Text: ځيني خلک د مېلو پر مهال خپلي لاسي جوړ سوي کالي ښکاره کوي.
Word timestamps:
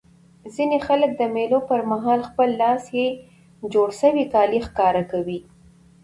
ځيني 0.55 0.79
خلک 0.87 1.11
د 1.15 1.21
مېلو 1.35 1.59
پر 1.69 1.79
مهال 1.91 2.19
خپلي 2.29 2.53
لاسي 2.61 3.05
جوړ 3.73 3.89
سوي 4.01 4.25
کالي 4.33 4.59
ښکاره 4.67 5.03
کوي. 5.11 5.39